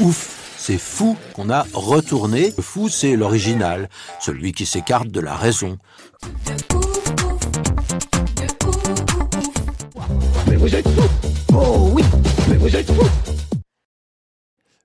[0.00, 2.52] Ouf, c'est fou qu'on a retourné.
[2.56, 3.88] Le fou, c'est l'original,
[4.20, 5.76] celui qui s'écarte de la raison.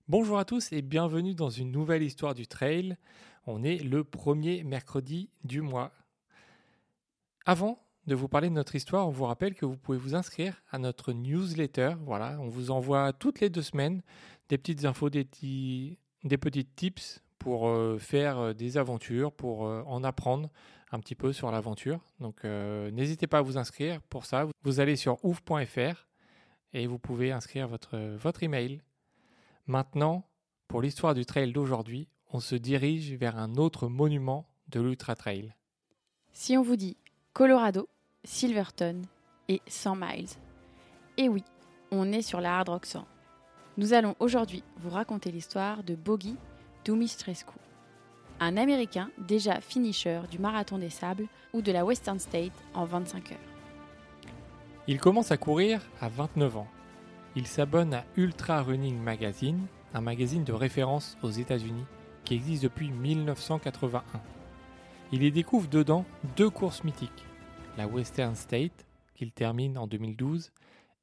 [0.07, 2.98] Bonjour à tous et bienvenue dans une nouvelle histoire du trail.
[3.45, 5.91] On est le premier mercredi du mois.
[7.45, 10.62] Avant de vous parler de notre histoire, on vous rappelle que vous pouvez vous inscrire
[10.71, 11.95] à notre newsletter.
[12.02, 14.02] Voilà, on vous envoie toutes les deux semaines
[14.49, 15.98] des petites infos, des petits,
[16.76, 20.49] tips pour euh, faire euh, des aventures, pour euh, en apprendre
[20.91, 22.01] un petit peu sur l'aventure.
[22.20, 23.99] Donc n'hésitez pas à vous inscrire.
[24.04, 26.07] Pour ça, vous allez sur ouf.fr
[26.73, 28.79] et vous pouvez inscrire votre, votre email.
[29.65, 30.27] Maintenant,
[30.67, 35.55] pour l'histoire du trail d'aujourd'hui, on se dirige vers un autre monument de l'ultra trail.
[36.32, 36.98] Si on vous dit
[37.34, 37.90] Colorado,
[38.24, 39.02] Silverton
[39.49, 40.29] et 100 miles.
[41.18, 41.43] Et oui,
[41.91, 43.05] on est sur la Hard Rock 100.
[43.77, 46.35] Nous allons aujourd'hui vous raconter l'histoire de Bogi
[46.85, 47.54] Dumitrescu,
[48.40, 53.32] un Américain déjà finisher du Marathon des Sables ou de la Western State en 25
[53.32, 53.38] heures.
[54.88, 56.68] Il commence à courir à 29 ans.
[57.35, 61.85] Il s'abonne à Ultra Running Magazine, un magazine de référence aux États-Unis
[62.26, 64.03] qui existe depuis 1981.
[65.12, 67.25] Il y découvre dedans deux courses mythiques,
[67.78, 68.85] la Western State,
[69.16, 70.52] qu'il termine en 2012,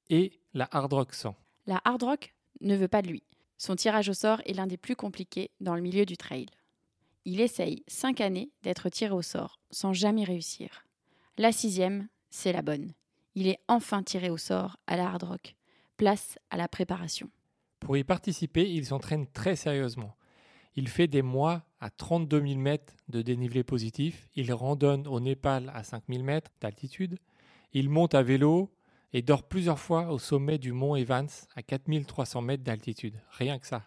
[0.08, 1.34] et la Hard Rock 100.
[1.66, 3.22] La Hard Rock ne veut pas de lui.
[3.58, 6.46] Son tirage au sort est l'un des plus compliqués dans le milieu du trail.
[7.24, 10.84] Il essaye cinq années d'être tiré au sort sans jamais réussir.
[11.36, 12.92] La sixième, c'est la bonne.
[13.34, 15.56] Il est enfin tiré au sort à la Hard Rock.
[15.96, 17.30] Place à la préparation.
[17.78, 20.16] Pour y participer, il s'entraîne très sérieusement.
[20.76, 24.28] Il fait des mois à 32 000 mètres de dénivelé positif.
[24.34, 27.18] Il randonne au Népal à 5 000 mètres d'altitude.
[27.72, 28.70] Il monte à vélo
[29.12, 33.20] et dort plusieurs fois au sommet du mont Evans à 4300 mètres d'altitude.
[33.30, 33.84] Rien que ça.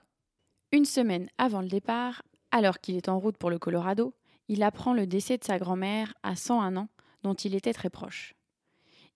[0.71, 4.13] Une semaine avant le départ, alors qu'il est en route pour le Colorado,
[4.47, 6.89] il apprend le décès de sa grand-mère à 101 ans,
[7.21, 8.33] dont il était très proche.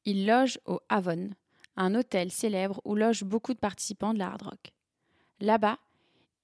[0.06, 1.32] Il loge au Avon,
[1.76, 4.72] un hôtel célèbre où logent beaucoup de participants de la hard rock.
[5.40, 5.78] Là-bas,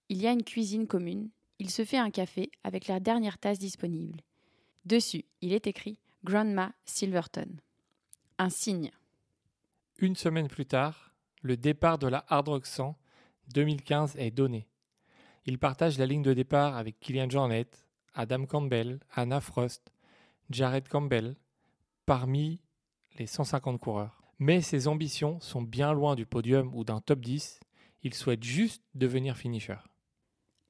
[0.09, 1.29] il y a une cuisine commune.
[1.59, 4.19] Il se fait un café avec la dernière tasse disponible.
[4.85, 7.47] Dessus, il est écrit Grandma Silverton.
[8.37, 8.91] Un signe.
[9.99, 12.97] Une semaine plus tard, le départ de la Hard Rock 100
[13.53, 14.67] 2015 est donné.
[15.45, 17.67] Il partage la ligne de départ avec Kylian Jornet,
[18.13, 19.91] Adam Campbell, Anna Frost,
[20.49, 21.35] Jared Campbell,
[22.05, 22.61] parmi
[23.17, 24.23] les 150 coureurs.
[24.39, 27.59] Mais ses ambitions sont bien loin du podium ou d'un top 10.
[28.03, 29.77] Il souhaite juste devenir finisher.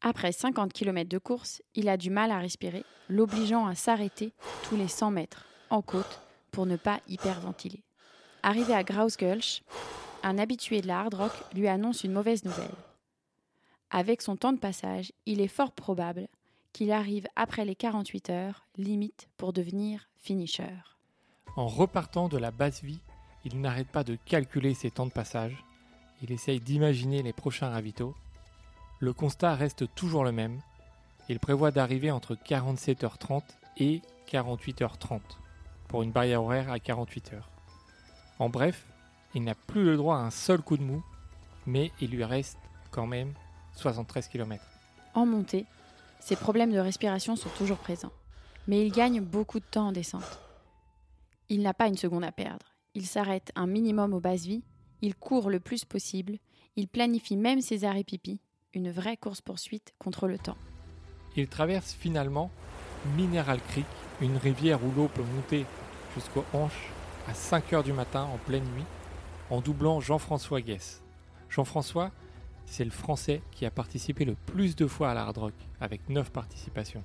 [0.06, 4.34] Après 50 km de course, il a du mal à respirer, l'obligeant à s'arrêter
[4.64, 6.22] tous les 100 mètres, en côte,
[6.52, 7.82] pour ne pas hyperventiler.
[8.44, 9.64] Arrivé à Grausgulch,
[10.22, 12.76] un habitué de la hard rock lui annonce une mauvaise nouvelle.
[13.92, 16.28] Avec son temps de passage, il est fort probable
[16.74, 20.76] qu'il arrive après les 48 heures, limite pour devenir finisher.
[21.56, 23.00] En repartant de la basse vie,
[23.46, 25.64] il n'arrête pas de calculer ses temps de passage.
[26.22, 28.16] Il essaye d'imaginer les prochains ravitaux.
[29.04, 30.62] Le constat reste toujours le même.
[31.28, 33.42] Il prévoit d'arriver entre 47h30
[33.76, 35.20] et 48h30
[35.90, 37.52] pour une barrière horaire à 48 heures.
[38.40, 38.88] En bref,
[39.36, 41.04] il n'a plus le droit à un seul coup de mou,
[41.66, 42.58] mais il lui reste
[42.92, 43.34] quand même
[43.74, 44.64] 73 km.
[45.16, 45.66] En montée,
[46.22, 48.14] ses problèmes de respiration sont toujours présents,
[48.70, 50.40] mais il gagne beaucoup de temps en descente.
[51.50, 52.68] Il n'a pas une seconde à perdre.
[52.96, 54.64] Il s'arrête un minimum aux bases vies,
[55.02, 56.38] il court le plus possible,
[56.78, 58.40] il planifie même ses arrêts pipi,
[58.74, 60.58] une vraie course-poursuite contre le temps.
[61.36, 62.52] Il traverse finalement
[63.18, 63.86] Mineral Creek,
[64.22, 65.66] une rivière où l'eau peut monter
[66.16, 66.90] jusqu'aux hanches
[67.28, 68.86] à 5 heures du matin en pleine nuit,
[69.50, 71.02] en doublant Jean-François Guess.
[71.50, 72.12] Jean-François,
[72.66, 76.10] c'est le Français qui a participé le plus de fois à la Hard Rock, avec
[76.10, 77.04] 9 participations.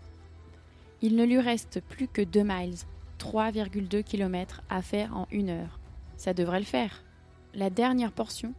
[1.00, 2.76] Il ne lui reste plus que 2 miles,
[3.18, 5.78] 3,2 km à faire en une heure.
[6.16, 7.04] Ça devrait le faire.
[7.54, 8.54] La dernière portion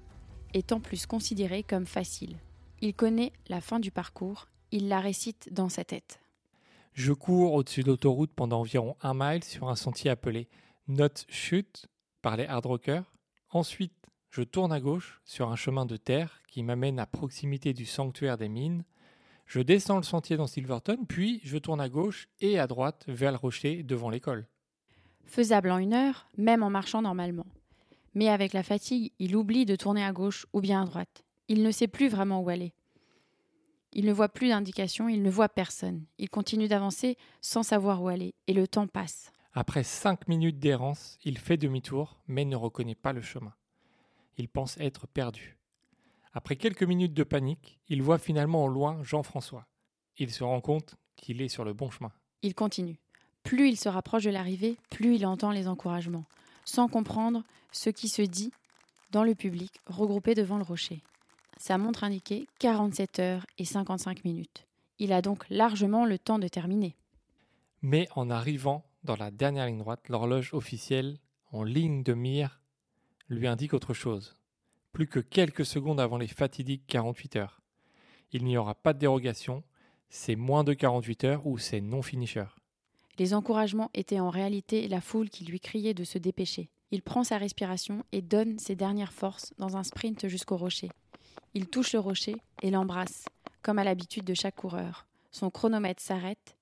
[0.53, 2.38] est en plus considérée comme facile.
[2.81, 6.21] Il connaît la fin du parcours, il la récite dans sa tête.
[6.93, 10.47] Je cours au-dessus de l'autoroute pendant environ un mile sur un sentier appelé
[10.87, 11.87] Not Shoot
[12.21, 13.13] par les hard rockers.
[13.49, 13.93] Ensuite,
[14.29, 18.37] je tourne à gauche sur un chemin de terre qui m'amène à proximité du sanctuaire
[18.37, 18.85] des mines.
[19.45, 23.31] Je descends le sentier dans Silverton, puis je tourne à gauche et à droite vers
[23.31, 24.47] le rocher devant l'école.
[25.25, 27.47] Faisable en une heure, même en marchant normalement.
[28.13, 31.23] Mais avec la fatigue, il oublie de tourner à gauche ou bien à droite.
[31.50, 32.74] Il ne sait plus vraiment où aller.
[33.92, 36.06] Il ne voit plus d'indication, il ne voit personne.
[36.19, 39.34] Il continue d'avancer sans savoir où aller, et le temps passe.
[39.54, 43.54] Après cinq minutes d'errance, il fait demi-tour, mais ne reconnaît pas le chemin.
[44.38, 45.57] Il pense être perdu.
[46.34, 49.66] Après quelques minutes de panique, il voit finalement au loin Jean-François.
[50.18, 52.12] Il se rend compte qu'il est sur le bon chemin.
[52.44, 53.00] Il continue.
[53.42, 56.25] Plus il se rapproche de l'arrivée, plus il entend les encouragements,
[56.63, 58.51] sans comprendre ce qui se dit
[59.10, 61.01] dans le public regroupé devant le rocher.
[61.59, 64.65] Sa montre indiquait 47 heures et 55 minutes.
[64.97, 66.95] Il a donc largement le temps de terminer.
[67.81, 71.19] Mais en arrivant dans la dernière ligne droite, l'horloge officielle,
[71.51, 72.61] en ligne de mire,
[73.27, 74.38] lui indique autre chose.
[74.94, 77.62] Plus que quelques secondes avant les fatidiques 48 heures.
[78.31, 79.63] Il n'y aura pas de dérogation,
[80.09, 82.45] c'est moins de 48 heures ou c'est non-finisher.
[83.17, 86.69] Les encouragements étaient en réalité la foule qui lui criait de se dépêcher.
[86.91, 90.89] Il prend sa respiration et donne ses dernières forces dans un sprint jusqu'au rocher.
[91.53, 93.25] Il touche le rocher et l'embrasse,
[93.62, 95.07] comme à l'habitude de chaque coureur.
[95.31, 96.56] Son chronomètre s'arrête.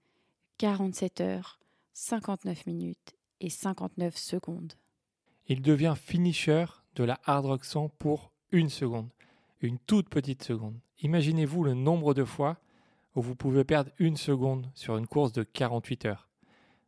[0.57, 1.59] 47 heures,
[1.94, 4.74] 59 minutes et 59 secondes.
[5.47, 6.65] Il devient finisher
[6.95, 9.09] de la Hard Rock 100 pour une seconde,
[9.62, 10.79] une toute petite seconde.
[11.01, 12.57] Imaginez-vous le nombre de fois
[13.15, 16.29] où vous pouvez perdre une seconde sur une course de 48 heures.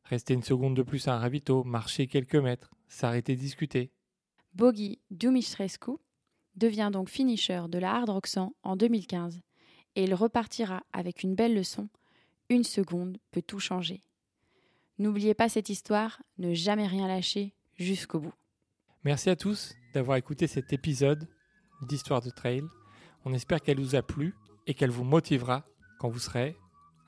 [0.04, 3.92] Rester une seconde de plus à un ravito, marcher quelques mètres, s'arrêter discuter.
[4.54, 6.00] Bogi Dumiștrescu
[6.60, 9.42] devient donc finisher de la Hard Rock 100 en 2015
[9.96, 11.90] et il repartira avec une belle leçon.
[12.50, 14.02] Une seconde peut tout changer.
[14.98, 18.34] N'oubliez pas cette histoire, ne jamais rien lâcher jusqu'au bout.
[19.04, 21.28] Merci à tous d'avoir écouté cet épisode
[21.82, 22.64] d'Histoire de Trail.
[23.24, 24.36] On espère qu'elle vous a plu
[24.68, 25.66] et qu'elle vous motivera
[26.00, 26.58] quand vous serez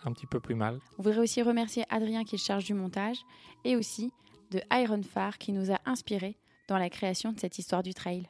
[0.04, 0.80] un petit peu plus mal.
[0.98, 3.18] On voudrait aussi remercier Adrien qui est charge du montage
[3.66, 4.12] et aussi
[4.52, 6.38] de Iron Far qui nous a inspirés
[6.68, 8.30] dans la création de cette histoire du trail.